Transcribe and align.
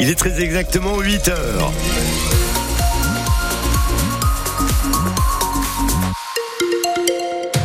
Il 0.00 0.08
est 0.08 0.14
très 0.14 0.40
exactement 0.42 0.98
8 1.00 1.28
heures. 1.28 1.72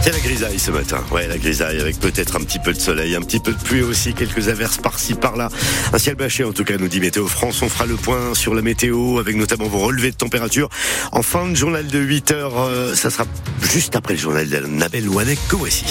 C'est 0.02 0.12
la 0.12 0.20
grisaille 0.20 0.60
ce 0.60 0.72
matin. 0.72 1.04
Ouais, 1.12 1.28
la 1.28 1.38
grisaille 1.38 1.82
avec 1.82 2.00
peut-être 2.00 2.38
un 2.38 2.40
petit 2.40 2.60
peu 2.60 2.72
de 2.72 2.80
soleil, 2.80 3.16
un 3.16 3.22
petit 3.22 3.40
peu 3.40 3.52
de 3.52 3.58
pluie 3.58 3.82
aussi, 3.82 4.14
quelques 4.14 4.48
averses 4.48 4.78
par-ci 4.78 5.16
par-là. 5.16 5.50
Un 5.92 5.98
ciel 5.98 6.16
bâché 6.16 6.44
en 6.44 6.54
tout 6.54 6.64
cas, 6.64 6.78
nous 6.78 6.88
dit 6.88 7.00
Météo 7.00 7.28
France. 7.28 7.62
On 7.62 7.70
fera 7.70 7.86
le 7.86 7.96
point 7.96 8.34
sur 8.34 8.54
la 8.54 8.62
météo 8.62 9.20
avec 9.20 9.36
notamment 9.36 9.66
vos 9.66 9.80
relevés 9.80 10.12
de 10.12 10.16
température. 10.16 10.70
En 11.12 11.24
fin 11.24 11.48
de 11.50 11.56
journal 11.56 11.88
de 11.88 12.00
8 12.00 12.32
heures, 12.32 12.60
euh, 12.60 12.96
ça 12.96 13.10
sera 13.10 13.26
juste 13.62 13.96
après 13.96 14.14
le 14.14 14.20
journal 14.20 14.48
d'Annabelle 14.48 15.10
Ouanek 15.10 15.40
voici. 15.52 15.86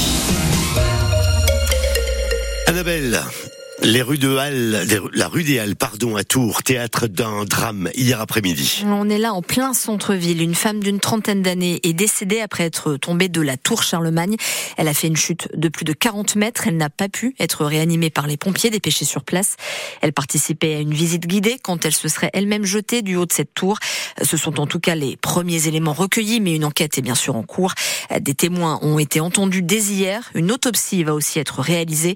Annabelle, 2.66 3.20
les 3.82 4.02
rues 4.02 4.18
de 4.18 4.36
Halle, 4.36 4.86
la 5.12 5.28
rue 5.28 5.42
des 5.42 5.58
Halles, 5.58 5.76
pardon, 5.76 6.16
à 6.16 6.24
Tours, 6.24 6.62
théâtre 6.62 7.06
d'un 7.08 7.44
drame 7.44 7.90
hier 7.94 8.20
après-midi. 8.20 8.82
On 8.86 9.08
est 9.10 9.18
là 9.18 9.34
en 9.34 9.42
plein 9.42 9.74
centre-ville. 9.74 10.40
Une 10.40 10.54
femme 10.54 10.82
d'une 10.82 10.98
trentaine 10.98 11.42
d'années 11.42 11.80
est 11.82 11.92
décédée 11.92 12.40
après 12.40 12.64
être 12.64 12.96
tombée 12.96 13.28
de 13.28 13.40
la 13.40 13.56
tour 13.56 13.82
Charlemagne. 13.82 14.36
Elle 14.76 14.88
a 14.88 14.94
fait 14.94 15.08
une 15.08 15.16
chute 15.16 15.48
de 15.54 15.68
plus 15.68 15.84
de 15.84 15.92
40 15.92 16.36
mètres. 16.36 16.66
Elle 16.66 16.78
n'a 16.78 16.88
pas 16.88 17.08
pu 17.08 17.34
être 17.38 17.64
réanimée 17.64 18.10
par 18.10 18.26
les 18.26 18.36
pompiers 18.36 18.70
dépêchés 18.70 19.04
sur 19.04 19.22
place. 19.22 19.56
Elle 20.00 20.12
participait 20.12 20.76
à 20.76 20.80
une 20.80 20.94
visite 20.94 21.26
guidée 21.26 21.58
quand 21.62 21.84
elle 21.84 21.94
se 21.94 22.08
serait 22.08 22.30
elle-même 22.32 22.64
jetée 22.64 23.02
du 23.02 23.16
haut 23.16 23.26
de 23.26 23.32
cette 23.32 23.52
tour. 23.54 23.78
Ce 24.22 24.36
sont 24.36 24.58
en 24.58 24.66
tout 24.66 24.80
cas 24.80 24.94
les 24.94 25.16
premiers 25.16 25.68
éléments 25.68 25.92
recueillis, 25.92 26.40
mais 26.40 26.56
une 26.56 26.64
enquête 26.64 26.96
est 26.96 27.02
bien 27.02 27.14
sûr 27.14 27.36
en 27.36 27.42
cours. 27.42 27.74
Des 28.20 28.34
témoins 28.34 28.78
ont 28.82 28.98
été 28.98 29.20
entendus 29.20 29.62
dès 29.62 29.82
hier. 29.82 30.30
Une 30.34 30.50
autopsie 30.50 31.04
va 31.04 31.12
aussi 31.12 31.38
être 31.38 31.60
réalisée. 31.60 32.14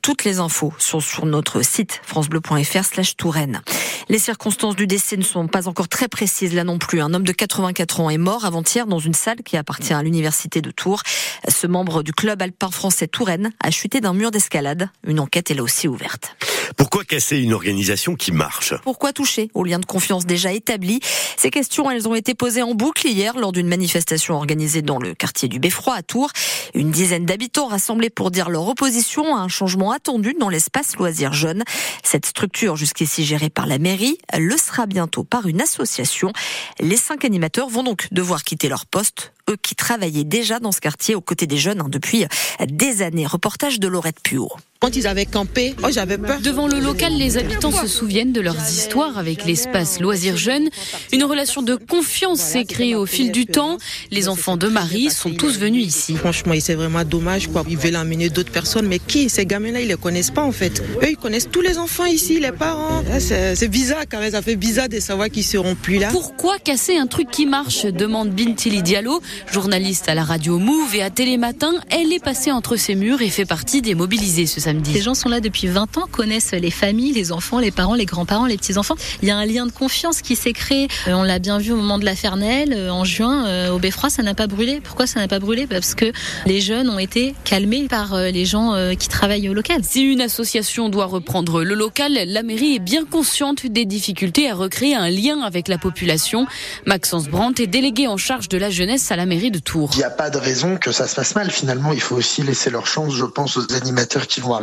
Toutes 0.00 0.24
les 0.24 0.38
infos 0.38 0.72
sont 0.78 1.01
sur 1.02 1.26
notre 1.26 1.62
site 1.62 2.00
francebleu.fr 2.04 2.84
slash 2.84 3.16
Touraine. 3.16 3.60
Les 4.08 4.18
circonstances 4.18 4.76
du 4.76 4.86
décès 4.86 5.16
ne 5.16 5.22
sont 5.22 5.48
pas 5.48 5.68
encore 5.68 5.88
très 5.88 6.08
précises 6.08 6.54
là 6.54 6.64
non 6.64 6.78
plus. 6.78 7.00
Un 7.00 7.12
homme 7.14 7.24
de 7.24 7.32
84 7.32 8.00
ans 8.00 8.10
est 8.10 8.18
mort 8.18 8.44
avant-hier 8.44 8.86
dans 8.86 8.98
une 8.98 9.14
salle 9.14 9.42
qui 9.44 9.56
appartient 9.56 9.92
à 9.92 10.02
l'université 10.02 10.62
de 10.62 10.70
Tours. 10.70 11.02
Ce 11.48 11.66
membre 11.66 12.02
du 12.02 12.12
club 12.12 12.40
alpin 12.40 12.70
français 12.70 13.08
Touraine 13.08 13.52
a 13.60 13.70
chuté 13.70 14.00
d'un 14.00 14.14
mur 14.14 14.30
d'escalade. 14.30 14.88
Une 15.06 15.20
enquête 15.20 15.50
est 15.50 15.54
là 15.54 15.62
aussi 15.62 15.88
ouverte. 15.88 16.36
Pourquoi 16.76 17.04
casser 17.04 17.38
une 17.38 17.52
organisation 17.52 18.14
qui 18.14 18.32
marche 18.32 18.74
Pourquoi 18.82 19.12
toucher 19.12 19.50
aux 19.54 19.64
liens 19.64 19.78
de 19.78 19.86
confiance 19.86 20.26
déjà 20.26 20.52
établis 20.52 21.00
Ces 21.36 21.50
questions, 21.50 21.90
elles 21.90 22.08
ont 22.08 22.14
été 22.14 22.34
posées 22.34 22.62
en 22.62 22.74
boucle 22.74 23.06
hier 23.06 23.36
lors 23.38 23.52
d'une 23.52 23.68
manifestation 23.68 24.34
organisée 24.34 24.82
dans 24.82 24.98
le 24.98 25.14
quartier 25.14 25.48
du 25.48 25.58
Beffroi 25.58 25.94
à 25.94 26.02
Tours. 26.02 26.30
Une 26.74 26.90
dizaine 26.90 27.26
d'habitants 27.26 27.66
rassemblés 27.66 28.10
pour 28.10 28.30
dire 28.30 28.48
leur 28.48 28.68
opposition 28.68 29.36
à 29.36 29.40
un 29.40 29.48
changement 29.48 29.92
attendu 29.92 30.34
dans 30.38 30.48
l'espace 30.48 30.96
loisirs 30.96 31.32
jeunes. 31.32 31.64
Cette 32.02 32.26
structure, 32.26 32.76
jusqu'ici 32.76 33.24
gérée 33.24 33.50
par 33.50 33.66
la 33.66 33.78
mairie, 33.78 34.18
le 34.38 34.56
sera 34.56 34.86
bientôt 34.86 35.24
par 35.24 35.46
une 35.46 35.60
association. 35.60 36.32
Les 36.80 36.96
cinq 36.96 37.24
animateurs 37.24 37.68
vont 37.68 37.82
donc 37.82 38.08
devoir 38.12 38.44
quitter 38.44 38.68
leur 38.68 38.86
poste 38.86 39.32
eux 39.50 39.56
qui 39.60 39.74
travaillaient 39.74 40.24
déjà 40.24 40.60
dans 40.60 40.72
ce 40.72 40.80
quartier 40.80 41.14
aux 41.14 41.20
côtés 41.20 41.46
des 41.46 41.58
jeunes 41.58 41.80
hein, 41.80 41.88
depuis 41.88 42.26
des 42.66 43.02
années. 43.02 43.26
Reportage 43.26 43.80
de 43.80 43.88
Laurette 43.88 44.20
Puot. 44.22 44.52
Quand 44.82 44.96
ils 44.96 45.06
avaient 45.06 45.26
campé, 45.26 45.76
oh, 45.84 45.90
j'avais 45.92 46.18
peur. 46.18 46.40
Devant 46.40 46.66
le 46.66 46.80
local, 46.80 47.12
les 47.16 47.38
habitants 47.38 47.70
se 47.70 47.86
souviennent 47.86 48.32
de 48.32 48.40
leurs 48.40 48.68
histoires 48.68 49.16
avec 49.16 49.44
l'espace 49.44 50.00
loisirs 50.00 50.36
jeunes. 50.36 50.70
Une 51.12 51.22
relation 51.22 51.62
de 51.62 51.76
confiance 51.76 52.40
s'est 52.40 52.64
créée 52.64 52.96
au 52.96 53.06
fil 53.06 53.30
du 53.30 53.46
temps. 53.46 53.78
Les 54.10 54.28
enfants 54.28 54.56
de 54.56 54.66
Marie 54.66 55.08
sont 55.10 55.30
tous 55.30 55.56
venus 55.56 55.86
ici. 55.86 56.16
Franchement, 56.16 56.54
c'est 56.58 56.74
vraiment 56.74 57.04
dommage. 57.04 57.46
Quoi. 57.46 57.64
Ils 57.68 57.76
veulent 57.76 57.94
amener 57.94 58.28
d'autres 58.28 58.50
personnes, 58.50 58.88
mais 58.88 58.98
qui? 58.98 59.28
Ces 59.28 59.46
gamins-là, 59.46 59.82
ils 59.82 59.86
les 59.86 59.94
connaissent 59.94 60.32
pas 60.32 60.42
en 60.42 60.50
fait. 60.50 60.82
Eux, 61.00 61.10
ils 61.10 61.16
connaissent 61.16 61.48
tous 61.48 61.60
les 61.60 61.78
enfants 61.78 62.06
ici, 62.06 62.40
les 62.40 62.50
parents. 62.50 63.04
C'est 63.20 63.68
bizarre 63.68 64.02
quand 64.10 64.18
même. 64.18 64.32
Ça 64.32 64.42
fait 64.42 64.56
bizarre 64.56 64.88
de 64.88 64.98
savoir 64.98 65.30
qu'ils 65.30 65.44
seront 65.44 65.76
plus 65.76 66.00
là. 66.00 66.08
Pourquoi 66.10 66.58
casser 66.58 66.96
un 66.96 67.06
truc 67.06 67.30
qui 67.30 67.46
marche? 67.46 67.86
demande 67.86 68.30
Bintili 68.30 68.82
Diallo, 68.82 69.22
journaliste 69.52 70.08
à 70.08 70.16
la 70.16 70.24
radio 70.24 70.58
Move 70.58 70.96
et 70.96 71.04
à 71.04 71.10
Télématin. 71.10 71.74
Elle 71.88 72.12
est 72.12 72.24
passée 72.24 72.50
entre 72.50 72.74
ces 72.74 72.96
murs 72.96 73.22
et 73.22 73.30
fait 73.30 73.44
partie 73.44 73.80
des 73.80 73.94
mobilisés 73.94 74.46
ce 74.46 74.58
samedi. 74.58 74.71
Les 74.72 75.00
gens 75.00 75.14
sont 75.14 75.28
là 75.28 75.40
depuis 75.40 75.66
20 75.66 75.98
ans, 75.98 76.06
connaissent 76.10 76.52
les 76.52 76.70
familles, 76.70 77.12
les 77.12 77.32
enfants, 77.32 77.58
les 77.58 77.70
parents, 77.70 77.94
les 77.94 78.06
grands-parents, 78.06 78.46
les 78.46 78.56
petits-enfants. 78.56 78.96
Il 79.22 79.28
y 79.28 79.30
a 79.30 79.36
un 79.36 79.44
lien 79.44 79.66
de 79.66 79.72
confiance 79.72 80.22
qui 80.22 80.36
s'est 80.36 80.52
créé. 80.52 80.88
Euh, 81.08 81.12
on 81.12 81.22
l'a 81.22 81.38
bien 81.38 81.58
vu 81.58 81.72
au 81.72 81.76
moment 81.76 81.98
de 81.98 82.04
la 82.04 82.14
Fernelle, 82.14 82.72
euh, 82.72 82.90
en 82.90 83.04
juin, 83.04 83.46
euh, 83.46 83.70
au 83.70 83.78
Beffroi, 83.78 84.10
ça 84.10 84.22
n'a 84.22 84.34
pas 84.34 84.46
brûlé. 84.46 84.80
Pourquoi 84.82 85.06
ça 85.06 85.20
n'a 85.20 85.28
pas 85.28 85.38
brûlé? 85.38 85.66
Parce 85.66 85.94
que 85.94 86.12
les 86.46 86.60
jeunes 86.60 86.88
ont 86.88 86.98
été 86.98 87.34
calmés 87.44 87.86
par 87.88 88.16
les 88.16 88.44
gens 88.44 88.74
qui 88.98 89.08
travaillent 89.08 89.48
au 89.48 89.54
local. 89.54 89.82
Si 89.82 90.02
une 90.02 90.20
association 90.20 90.88
doit 90.88 91.06
reprendre 91.06 91.62
le 91.62 91.74
local, 91.74 92.18
la 92.26 92.42
mairie 92.42 92.76
est 92.76 92.78
bien 92.78 93.04
consciente 93.04 93.66
des 93.66 93.84
difficultés 93.84 94.48
à 94.50 94.54
recréer 94.54 94.94
un 94.94 95.08
lien 95.08 95.40
avec 95.42 95.68
la 95.68 95.78
population. 95.78 96.46
Maxence 96.86 97.28
Brandt 97.28 97.62
est 97.62 97.66
délégué 97.66 98.06
en 98.06 98.16
charge 98.16 98.48
de 98.48 98.58
la 98.58 98.70
jeunesse 98.70 99.10
à 99.10 99.16
la 99.16 99.26
mairie 99.26 99.50
de 99.50 99.58
Tours. 99.58 99.90
Il 99.94 99.98
n'y 99.98 100.04
a 100.04 100.10
pas 100.10 100.30
de 100.30 100.38
raison 100.38 100.76
que 100.76 100.92
ça 100.92 101.06
se 101.06 101.14
passe 101.14 101.34
mal. 101.34 101.50
Finalement, 101.50 101.92
il 101.92 102.00
faut 102.00 102.16
aussi 102.16 102.42
laisser 102.42 102.70
leur 102.70 102.86
chance, 102.86 103.14
je 103.14 103.24
pense, 103.24 103.56
aux 103.56 103.72
animateurs 103.74 104.26
qui 104.26 104.40
vont 104.40 104.54
arriver 104.54 104.61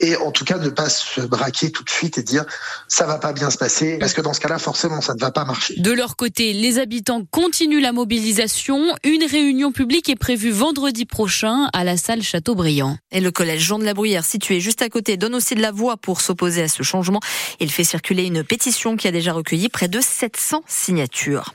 et 0.00 0.16
en 0.16 0.30
tout 0.30 0.44
cas 0.44 0.58
ne 0.58 0.68
pas 0.68 0.88
se 0.88 1.20
braquer 1.20 1.70
tout 1.70 1.84
de 1.84 1.90
suite 1.90 2.18
et 2.18 2.22
dire 2.22 2.44
ça 2.88 3.06
va 3.06 3.18
pas 3.18 3.32
bien 3.32 3.50
se 3.50 3.58
passer 3.58 3.98
parce 3.98 4.12
que 4.12 4.20
dans 4.20 4.32
ce 4.32 4.40
cas-là 4.40 4.58
forcément 4.58 5.00
ça 5.00 5.14
ne 5.14 5.20
va 5.20 5.30
pas 5.30 5.44
marcher. 5.44 5.74
De 5.78 5.92
leur 5.92 6.16
côté, 6.16 6.52
les 6.52 6.78
habitants 6.78 7.24
continuent 7.30 7.82
la 7.82 7.92
mobilisation. 7.92 8.94
Une 9.04 9.24
réunion 9.24 9.72
publique 9.72 10.08
est 10.08 10.16
prévue 10.16 10.50
vendredi 10.50 11.04
prochain 11.04 11.68
à 11.72 11.84
la 11.84 11.96
salle 11.96 12.22
Châteaubriand. 12.22 12.96
Et 13.12 13.20
le 13.20 13.30
collège 13.30 13.62
Jean 13.62 13.78
de 13.78 13.84
la 13.84 13.94
Bruyère 13.94 14.24
situé 14.24 14.60
juste 14.60 14.82
à 14.82 14.88
côté 14.88 15.16
donne 15.16 15.34
aussi 15.34 15.54
de 15.54 15.62
la 15.62 15.72
voix 15.72 15.96
pour 15.96 16.20
s'opposer 16.20 16.62
à 16.62 16.68
ce 16.68 16.82
changement. 16.82 17.20
Il 17.60 17.70
fait 17.70 17.84
circuler 17.84 18.24
une 18.24 18.44
pétition 18.44 18.96
qui 18.96 19.08
a 19.08 19.12
déjà 19.12 19.32
recueilli 19.32 19.68
près 19.68 19.88
de 19.88 20.00
700 20.00 20.62
signatures. 20.66 21.54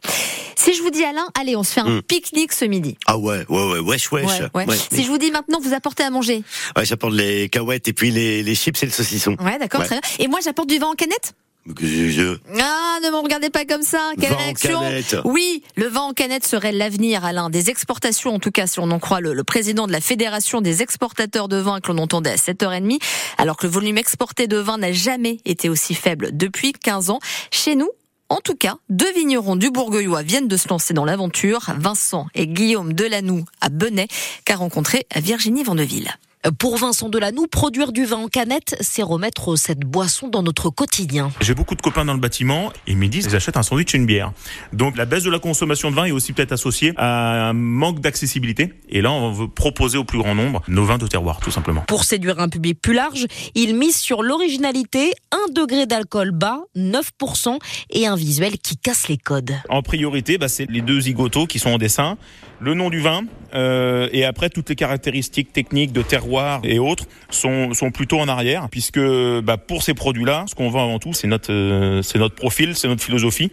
Si 0.56 0.74
je 0.74 0.82
vous 0.82 0.90
dis 0.90 1.04
Alain, 1.04 1.28
allez, 1.40 1.56
on 1.56 1.64
se 1.64 1.74
fait 1.74 1.82
un 1.82 1.98
hmm. 1.98 2.02
pique-nique 2.02 2.54
ce 2.54 2.66
midi. 2.66 2.98
Ah 3.06 3.18
ouais, 3.18 3.46
ouais, 3.50 3.72
ouais, 3.72 3.80
wesh, 3.80 4.12
wesh. 4.12 4.42
Ouais, 4.54 4.66
Si 4.92 5.04
je 5.04 5.10
vous 5.10 5.18
dis 5.18 5.30
maintenant, 5.30 5.60
vous 5.62 5.74
apportez 5.74 6.04
à 6.04 6.10
manger. 6.10 6.44
Ouais, 6.76 6.86
j'apporte 6.86 7.14
les 7.14 7.50
et 7.56 7.94
puis 7.94 8.12
les, 8.12 8.44
les 8.44 8.56
chips 8.56 8.82
et 8.84 8.86
le 8.86 8.92
saucisson. 8.92 9.36
Ouais, 9.40 9.58
d'accord, 9.58 9.84
très 9.86 10.00
bien. 10.00 10.10
Et 10.20 10.28
moi, 10.28 10.40
j'apporte 10.44 10.70
du 10.70 10.78
vin 10.78 10.88
en 10.88 10.96
canette? 10.96 11.34
Ah, 11.68 13.00
ne 13.04 13.10
me 13.10 13.18
regardez 13.24 13.50
pas 13.50 13.66
comme 13.66 13.82
ça. 13.82 14.12
Quelle 14.22 14.30
vent 14.30 14.38
réaction 14.38 15.22
Oui, 15.26 15.64
le 15.76 15.88
vin 15.88 16.02
en 16.02 16.14
canette 16.14 16.46
serait 16.46 16.72
l'avenir, 16.72 17.26
Alain. 17.26 17.50
Des 17.50 17.72
exportations, 17.72 18.36
en 18.36 18.40
tout 18.40 18.52
cas, 18.52 18.68
si 18.68 18.80
on 18.80 18.92
en 18.92 19.00
croit 19.00 19.20
le, 19.20 19.34
le 19.34 19.44
président 19.44 19.88
de 19.88 19.92
la 19.92 20.02
Fédération 20.02 20.62
des 20.62 20.84
exportateurs 20.84 21.48
de 21.48 21.58
vin 21.58 21.80
que 21.80 21.92
l'on 21.92 21.98
entendait 21.98 22.30
à 22.30 22.36
7h30, 22.36 23.00
alors 23.40 23.58
que 23.58 23.66
le 23.66 23.72
volume 23.72 23.98
exporté 23.98 24.48
de 24.48 24.58
vin 24.58 24.78
n'a 24.78 24.92
jamais 24.92 25.40
été 25.46 25.68
aussi 25.70 25.96
faible 25.96 26.38
depuis 26.38 26.72
15 26.74 27.10
ans. 27.10 27.20
Chez 27.50 27.76
nous, 27.76 27.90
en 28.30 28.42
tout 28.42 28.56
cas, 28.56 28.76
deux 28.90 29.12
vignerons 29.14 29.56
du 29.56 29.72
Bourgueillois 29.72 30.22
viennent 30.22 30.48
de 30.48 30.58
se 30.58 30.68
lancer 30.68 30.94
dans 30.94 31.06
l'aventure, 31.06 31.74
Vincent 31.78 32.28
et 32.36 32.48
Guillaume 32.48 32.94
Delanoux 32.94 33.46
à 33.62 33.70
Benet, 33.70 34.08
qu'a 34.46 34.56
rencontré 34.56 35.08
Virginie 35.16 35.64
Vandeville. 35.64 36.12
Pour 36.60 36.78
Vincent 36.78 37.10
Delanoux, 37.10 37.48
produire 37.48 37.92
du 37.92 38.06
vin 38.06 38.18
en 38.18 38.28
canette, 38.28 38.76
c'est 38.80 39.02
remettre 39.02 39.56
cette 39.56 39.80
boisson 39.80 40.28
dans 40.28 40.44
notre 40.44 40.70
quotidien. 40.70 41.32
J'ai 41.42 41.56
beaucoup 41.56 41.74
de 41.74 41.82
copains 41.82 42.06
dans 42.06 42.14
le 42.14 42.20
bâtiment 42.20 42.72
ils 42.86 42.98
me 42.98 43.08
disent 43.08 43.26
ils 43.26 43.36
achètent 43.36 43.58
un 43.58 43.64
sandwich 43.64 43.96
et 43.96 43.98
une 43.98 44.06
bière. 44.06 44.32
Donc 44.72 44.96
la 44.96 45.06
baisse 45.06 45.24
de 45.24 45.32
la 45.32 45.40
consommation 45.40 45.90
de 45.90 45.96
vin 45.96 46.06
est 46.06 46.12
aussi 46.12 46.34
peut-être 46.34 46.52
associée 46.52 46.94
à 46.98 47.50
un 47.50 47.54
manque 47.54 48.00
d'accessibilité. 48.00 48.74
Et 48.90 49.02
là, 49.02 49.12
on 49.12 49.32
veut 49.32 49.48
proposer 49.48 49.98
au 49.98 50.04
plus 50.04 50.20
grand 50.20 50.36
nombre 50.36 50.62
nos 50.68 50.86
vins 50.86 51.00
de 51.00 51.08
terroir, 51.08 51.40
tout 51.40 51.52
simplement. 51.52 51.82
Pour 51.88 52.04
séduire 52.04 52.40
un 52.40 52.50
public 52.50 52.80
plus 52.80 52.94
large, 52.94 53.26
il 53.56 53.76
mise 53.76 53.96
sur 53.96 54.22
l'originalité, 54.22 55.14
un 55.32 55.52
degré 55.52 55.88
d'alcool 55.88 56.32
bas, 56.32 56.60
9%, 56.76 57.58
et 57.90 58.06
un 58.06 58.16
visuel 58.16 58.60
qui 58.60 58.78
casse 58.78 59.08
les 59.08 59.18
codes. 59.18 59.56
En 59.70 59.82
priorité, 59.82 60.38
bah, 60.38 60.48
c'est 60.48 60.70
les 60.70 60.82
deux 60.82 61.02
zigotos 61.02 61.48
qui 61.48 61.58
sont 61.58 61.72
en 61.72 61.78
dessin, 61.78 62.18
le 62.60 62.74
nom 62.74 62.90
du 62.90 63.00
vin, 63.00 63.24
euh, 63.54 64.10
et 64.12 64.26
après 64.26 64.50
toutes 64.50 64.70
les 64.70 64.76
caractéristiques 64.76 65.52
techniques 65.52 65.92
de 65.92 66.02
terroir 66.02 66.35
et 66.64 66.80
autres 66.80 67.06
sont, 67.30 67.74
sont 67.74 67.92
plutôt 67.92 68.20
en 68.20 68.28
arrière, 68.28 68.68
puisque 68.70 69.00
bah, 69.00 69.58
pour 69.58 69.84
ces 69.84 69.94
produits-là, 69.94 70.46
ce 70.48 70.56
qu'on 70.56 70.70
vend 70.70 70.84
avant 70.84 71.00
tout, 71.00 71.14
c'est 71.14 71.28
notre, 71.28 71.52
euh, 71.52 72.02
c'est 72.02 72.20
notre 72.20 72.36
profil, 72.36 72.76
c'est 72.76 72.88
notre 72.88 73.04
philosophie, 73.04 73.52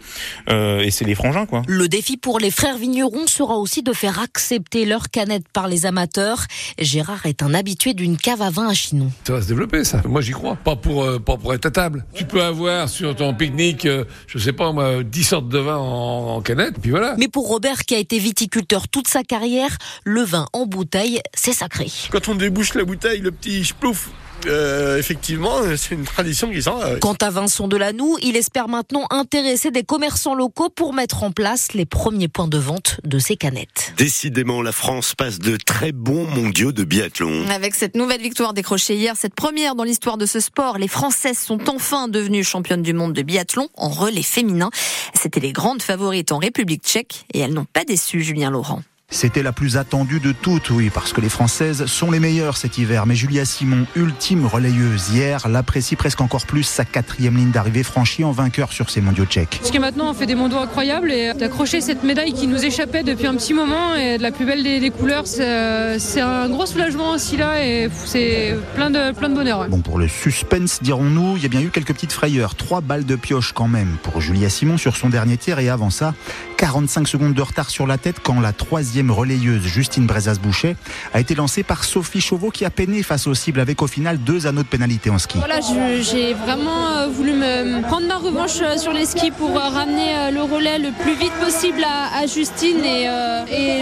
euh, 0.49 0.81
et 0.81 0.91
c'est 0.91 1.05
les 1.05 1.15
frangins. 1.15 1.47
Quoi. 1.47 1.63
Le 1.67 1.89
défi 1.89 2.17
pour 2.17 2.39
les 2.39 2.51
frères 2.51 2.77
vignerons 2.77 3.27
sera 3.27 3.57
aussi 3.57 3.83
de 3.83 3.93
faire 3.93 4.21
accepter 4.21 4.85
leur 4.85 5.11
canette 5.11 5.49
par 5.53 5.69
les 5.69 5.87
amateurs. 5.87 6.45
Gérard 6.79 7.27
est 7.27 7.43
un 7.43 7.55
habitué 7.55 7.95
d'une 7.95 8.17
cave 8.17 8.43
à 8.43 8.51
vin 8.51 8.69
à 8.69 8.75
Chinon. 8.75 9.11
Ça 9.25 9.35
va 9.35 9.43
se 9.43 9.49
développer, 9.49 9.85
ça. 9.85 10.03
Moi, 10.07 10.21
j'y 10.21 10.33
crois. 10.33 10.57
Pas 10.57 10.77
pour, 10.77 11.07
pas 11.23 11.37
pour 11.37 11.55
être 11.55 11.67
à 11.67 11.71
table. 11.71 12.05
Tu 12.15 12.25
peux 12.25 12.43
avoir 12.43 12.89
sur 12.89 13.15
ton 13.17 13.35
pique-nique, 13.35 13.87
je 14.27 14.39
sais 14.39 14.53
pas 14.53 14.73
moi, 14.73 15.03
10 15.03 15.25
sortes 15.25 15.49
de 15.49 15.59
vin 15.59 15.77
en, 15.77 16.37
en 16.37 16.41
canette, 16.41 16.79
puis 16.81 16.91
voilà. 16.91 17.15
Mais 17.19 17.29
pour 17.29 17.49
Robert, 17.49 17.85
qui 17.85 17.95
a 17.95 17.99
été 17.99 18.19
viticulteur 18.19 18.89
toute 18.89 19.09
sa 19.09 19.23
carrière, 19.23 19.77
le 20.05 20.23
vin 20.23 20.47
en 20.53 20.67
bouteille, 20.67 21.21
c'est 21.35 21.53
sacré. 21.53 21.87
Quand 22.11 22.29
on 22.29 22.35
débouche 22.35 22.62
la 22.75 22.85
bouteille, 22.85 23.21
le 23.21 23.31
petit 23.31 23.65
splouf, 23.65 24.11
euh, 24.47 24.99
effectivement, 24.99 25.61
c'est 25.77 25.95
une 25.95 26.05
tradition 26.05 26.51
qui 26.51 26.63
s'en 26.63 26.79
va. 26.79 26.97
Quant 26.97 27.17
à 27.21 27.31
Vincent 27.31 27.69
Delanoux, 27.69 28.17
il 28.23 28.37
espère 28.37 28.69
maintenant 28.69 29.07
intéresser 29.11 29.71
des 29.71 29.83
commerçants 29.83 30.35
locaux 30.35 30.69
pour 30.71 30.95
mettre 30.95 31.23
en 31.23 31.31
place 31.31 31.73
les 31.75 31.87
premiers 31.87 32.29
points 32.29 32.49
de 32.49 32.59
vente 32.59 33.01
de 33.05 33.19
ces 33.19 33.37
canettes. 33.37 33.93
Décidément, 33.97 34.63
la 34.63 34.73
France 34.73 35.15
passe 35.15 35.39
de 35.39 35.57
très 35.57 35.93
bons 35.93 36.27
mondiaux 36.27 36.73
de 36.73 36.85
biathlon. 36.85 37.49
Avec 37.51 37.75
cette 37.75 37.95
nouvelle 37.95 38.21
victoire 38.21 38.53
décrochée 38.53 38.97
hier, 38.97 39.15
cette 39.17 39.35
première 39.35 39.75
dans 39.75 39.85
l'histoire 39.85 40.19
de 40.19 40.27
ce 40.27 40.41
sport, 40.41 40.79
les 40.79 40.89
Françaises 40.89 41.39
sont 41.39 41.69
enfin 41.69 42.09
devenues 42.09 42.45
championnes 42.45 42.83
du 42.83 42.93
monde 42.93 43.13
de 43.13 43.23
biathlon 43.23 43.69
en 43.77 43.89
relais 43.89 44.23
féminin. 44.23 44.71
C'était 45.15 45.41
les 45.41 45.53
grandes 45.53 45.83
favorites 45.83 46.33
en 46.33 46.39
République 46.39 46.83
tchèque 46.83 47.27
et 47.33 47.41
elles 47.41 47.53
n'ont 47.53 47.67
pas 47.67 47.85
déçu 47.85 48.23
Julien 48.23 48.51
Laurent. 48.51 48.83
C'était 49.13 49.43
la 49.43 49.53
plus 49.53 49.77
attendue 49.77 50.21
de 50.21 50.33
toutes, 50.33 50.71
oui, 50.71 50.89
parce 50.89 51.13
que 51.13 51.21
les 51.21 51.29
Françaises 51.29 51.85
sont 51.85 52.11
les 52.11 52.19
meilleures 52.19 52.57
cet 52.57 52.79
hiver. 52.79 53.05
Mais 53.05 53.15
Julia 53.15 53.45
Simon, 53.45 53.87
ultime 53.95 54.47
relayeuse 54.47 55.11
hier, 55.11 55.49
l'apprécie 55.49 55.97
presque 55.97 56.23
encore 56.23 56.47
plus 56.47 56.63
sa 56.63 56.87
quatrième 56.87 57.37
ligne 57.37 57.51
d'arrivée 57.51 57.83
franchie 57.83 58.25
en 58.25 58.33
vainqueur 58.33 58.73
sur 58.73 58.89
ces 58.89 59.03
mondiaux 59.03 59.27
tchèques. 59.27 59.59
Parce 59.61 59.71
que 59.71 59.79
maintenant 59.79 60.11
on 60.11 60.15
fait 60.15 60.25
des 60.25 60.35
mondiaux 60.35 60.59
incroyables 60.59 61.13
et 61.13 61.35
d'accrocher 61.35 61.83
cette 61.83 62.05
médaille 62.05 62.33
qui 62.33 62.47
nous 62.47 62.65
échappait 62.65 63.03
depuis 63.03 63.27
un 63.27 63.35
petit 63.35 63.53
moment 63.53 63.95
et 63.95 64.17
de 64.17 64.23
la 64.23 64.33
plus 64.33 64.47
belle 64.47 64.63
des, 64.63 64.91
couleurs, 64.91 65.27
c'est 65.27 66.21
un 66.21 66.49
gros 66.49 66.65
soulagement 66.65 67.11
aussi 67.11 67.37
là 67.37 67.63
et 67.63 67.91
c'est 68.07 68.57
plein 68.75 68.91
de, 68.91 69.13
plein 69.13 69.29
de 69.29 69.35
bonheur. 69.35 69.69
Bon, 69.69 69.83
pour 69.83 69.99
le 69.99 70.09
suspense, 70.09 70.83
dirons-nous, 70.83 71.37
il 71.37 71.43
y 71.43 71.47
a 71.47 71.51
bien 71.51 71.61
eu 71.61 71.69
quelques 71.69 71.93
petites 71.93 72.13
frayeurs. 72.13 72.55
Trois 72.55 72.81
balles 72.81 73.05
de 73.05 73.17
pioche 73.17 73.53
quand 73.53 73.69
même 73.69 73.99
pour 74.03 74.23
Julia 74.23 74.49
Simon 74.49 74.79
sur 74.79 74.97
son 74.97 75.11
dernier 75.11 75.37
tir 75.37 75.59
et 75.59 75.69
avant 75.69 75.91
ça, 75.91 76.15
45 76.57 77.07
secondes 77.09 77.35
de 77.35 77.43
retard 77.43 77.69
sur 77.69 77.87
la 77.87 77.99
tête 77.99 78.17
quand 78.23 78.41
la 78.41 78.53
troisième 78.53 79.02
relayeuse 79.11 79.63
Justine 79.63 80.07
Brezas-Boucher 80.07 80.77
a 81.15 81.21
été 81.21 81.35
lancée 81.35 81.63
par 81.63 81.85
Sophie 81.85 82.21
Chauveau 82.21 82.51
qui 82.51 82.65
a 82.65 82.71
peiné 82.71 83.03
face 83.03 83.27
aux 83.27 83.35
cibles 83.35 83.61
avec 83.61 83.83
au 83.83 83.87
final 83.87 84.19
deux 84.19 84.47
anneaux 84.47 84.63
de 84.63 84.69
pénalité 84.69 85.11
en 85.11 85.19
ski. 85.19 85.39
Voilà, 85.39 85.61
j'ai 86.01 86.35
vraiment 86.35 86.91
euh, 86.91 87.09
voulu 87.09 87.33
me 87.33 87.83
prendre 87.83 88.07
ma 88.07 88.17
revanche 88.17 88.61
euh, 88.63 88.77
sur 88.77 88.93
les 88.93 89.07
skis 89.07 89.31
pour 89.31 89.57
euh, 89.57 89.69
ramener 89.69 90.31
le 90.33 90.43
relais 90.43 90.79
le 90.79 90.91
plus 91.03 91.15
vite 91.15 91.33
possible 91.41 91.83
à, 91.85 92.27
Justine 92.27 92.85
et, 92.85 93.09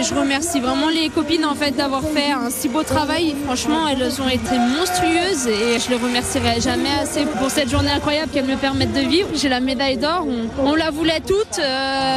je 0.01 0.15
remercie 0.15 0.59
vraiment 0.59 0.89
les 0.89 1.09
copines 1.09 1.45
en 1.45 1.53
fait 1.53 1.71
d'avoir 1.71 2.01
fait 2.01 2.31
un 2.31 2.49
si 2.49 2.69
beau 2.69 2.83
travail. 2.83 3.35
Franchement, 3.45 3.87
elles 3.87 4.21
ont 4.21 4.27
été 4.27 4.57
monstrueuses 4.57 5.47
et 5.47 5.79
je 5.79 5.89
les 5.89 5.95
remercierai 5.95 6.59
jamais 6.59 6.89
assez 7.01 7.25
pour 7.25 7.51
cette 7.51 7.69
journée 7.69 7.91
incroyable 7.91 8.31
qu'elles 8.31 8.45
me 8.45 8.55
permettent 8.55 8.93
de 8.93 9.01
vivre. 9.07 9.29
J'ai 9.35 9.49
la 9.49 9.59
médaille 9.59 9.97
d'or, 9.97 10.25
on, 10.59 10.75
la 10.75 10.89
voulait 10.89 11.21
toutes, 11.21 11.61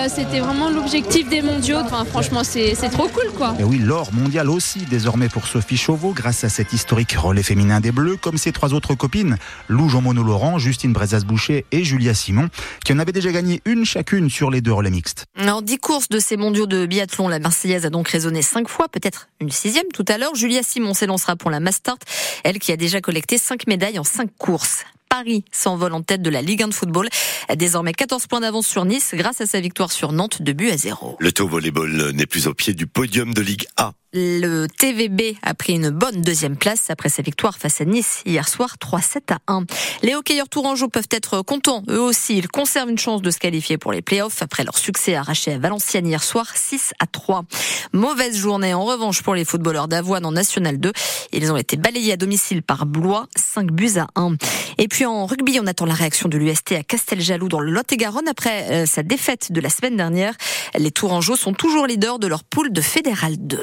c'était 0.09 0.41
vraiment 0.41 0.71
l'objectif 0.71 1.29
des 1.29 1.43
mondiaux. 1.43 1.79
Franchement, 2.11 2.43
c'est 2.43 2.75
trop 2.95 3.09
cool, 3.09 3.31
quoi. 3.33 3.57
Et 3.59 3.65
oui, 3.65 3.79
l'or 3.79 4.13
mondial 4.13 4.49
aussi, 4.49 4.81
désormais 4.89 5.29
pour 5.29 5.49
Sophie 5.49 5.77
Chauveau, 5.77 6.13
grâce 6.13 6.45
à 6.45 6.49
cet 6.49 6.73
historique 6.73 7.13
relais 7.13 7.43
féminin 7.43 7.81
des 7.81 7.91
Bleus, 7.91 8.17
comme 8.17 8.39
ses 8.39 8.53
trois 8.53 8.73
autres 8.73 8.95
copines, 8.95 9.37
Lou 9.69 9.89
Jean-Mono 9.89 10.23
Laurent, 10.23 10.59
Justine 10.59 10.93
Brezas-Boucher 10.93 11.67
et 11.73 11.85
Julia 11.85 12.15
Simon, 12.15 12.49
qui 12.85 12.93
en 12.93 13.01
avaient 13.01 13.13
déjà 13.13 13.33
gagné 13.33 13.61
une 13.65 13.85
chacune 13.85 14.31
sur 14.31 14.49
les 14.49 14.61
deux 14.61 14.73
relais 14.73 14.91
mixtes. 14.91 15.27
En 15.45 15.61
dix 15.61 15.79
courses 15.79 16.09
de 16.09 16.21
ces 16.21 16.37
mondiaux 16.37 16.67
de 16.67 16.87
biathlon, 16.87 17.27
la 17.27 17.41
Marseillaise 17.41 17.85
a 17.85 17.91
donc 17.91 18.09
résonné 18.09 18.43
cinq 18.43 18.69
fois, 18.69 18.89
peut-être 18.89 19.29
une 19.41 19.51
sixième 19.51 19.89
tout 19.93 20.05
à 20.07 20.17
l'heure. 20.17 20.37
Julia 20.37 20.63
Simon 20.63 20.95
s'élancera 20.95 21.35
pour 21.35 21.51
la 21.51 21.59
Mastart, 21.59 21.99
elle 22.45 22.61
qui 22.61 22.71
a 22.71 22.77
déjà 22.77 23.01
collecté 23.01 23.39
cinq 23.39 23.67
médailles 23.67 23.99
en 23.99 24.05
cinq 24.05 24.31
courses. 24.39 24.85
Paris 25.17 25.45
s'envole 25.53 25.93
en 25.93 26.03
tête 26.03 26.23
de 26.23 26.31
la 26.31 26.43
Ligue 26.43 26.65
1 26.65 26.69
de 26.69 26.75
football. 26.75 27.09
Désormais 27.55 27.93
14 27.93 28.27
points 28.27 28.41
d'avance 28.41 28.67
sur 28.67 28.85
Nice 28.85 29.15
grâce 29.15 29.41
à 29.41 29.47
sa 29.47 29.61
victoire 29.61 29.93
sur 29.93 30.11
Nantes 30.11 30.43
de 30.43 30.53
but 30.53 30.73
à 30.73 30.77
zéro. 30.77 31.15
Le 31.21 31.31
taux 31.31 31.47
volleyball 31.47 32.11
n'est 32.11 32.27
plus 32.27 32.49
au 32.49 32.55
pied 32.55 32.75
du 32.75 32.89
podium 32.89 33.33
de 33.33 33.41
Ligue 33.41 33.65
A. 33.77 33.93
Le 34.17 34.69
TVB 34.69 35.37
a 35.43 35.55
pris 35.55 35.73
une 35.73 35.91
bonne 35.91 36.23
deuxième 36.23 36.57
place 36.57 36.89
après 36.89 37.09
sa 37.09 37.21
victoire 37.21 37.59
face 37.59 37.81
à 37.81 37.85
Nice 37.85 38.23
hier 38.25 38.49
soir 38.49 38.77
3-7 38.81 39.33
à 39.33 39.39
1. 39.49 39.65
Les 40.05 40.15
hockeyeurs 40.15 40.49
tourangeaux 40.49 40.89
peuvent 40.89 41.09
être 41.11 41.43
contents. 41.43 41.83
Eux 41.91 42.01
aussi, 42.01 42.39
ils 42.39 42.47
conservent 42.47 42.91
une 42.91 42.99
chance 42.99 43.23
de 43.23 43.31
se 43.33 43.41
qualifier 43.41 43.77
pour 43.77 43.91
les 43.91 44.03
playoffs 44.03 44.41
après 44.41 44.63
leur 44.63 44.79
succès 44.79 45.17
arraché 45.17 45.55
à 45.55 45.59
Valenciennes 45.59 46.07
hier 46.07 46.23
soir 46.23 46.47
6 46.55 46.93
à 47.01 47.09
3. 47.09 47.45
Mauvaise 47.93 48.37
journée 48.37 48.73
en 48.73 48.85
revanche 48.85 49.21
pour 49.21 49.35
les 49.35 49.45
footballeurs 49.45 49.89
d'Avoine 49.89 50.25
en 50.25 50.31
National 50.31 50.79
2. 50.79 50.93
Ils 51.33 51.51
ont 51.51 51.57
été 51.57 51.77
balayés 51.77 52.13
à 52.13 52.17
domicile 52.17 52.63
par 52.63 52.87
Blois 52.87 53.27
5 53.35 53.73
buts 53.73 53.99
à 53.99 54.07
1. 54.15 54.37
Et 54.79 54.87
puis 54.87 55.07
en 55.07 55.27
rugby, 55.27 55.59
on 55.61 55.67
attend 55.67 55.87
la 55.87 55.95
réaction 55.95 56.29
de 56.29 56.39
l'UST 56.39 56.71
à 56.71 56.85
Casteljaloux 56.85 57.49
dans 57.49 57.59
le 57.59 57.73
Lot-et-Garonne 57.73 58.29
après 58.29 58.71
euh, 58.71 58.87
sa 58.87 59.03
défaite 59.03 59.51
de 59.51 59.61
la 59.61 59.71
semaine 59.71 59.97
dernière. 59.97 60.35
Les 60.79 60.93
Tourangeaux 60.93 61.35
sont 61.35 61.53
toujours 61.53 61.89
leaders 61.89 62.21
de 62.21 62.29
leur 62.29 62.45
poule 62.45 62.71
de 62.71 62.81
Fédéral 62.81 63.35
2. 63.39 63.59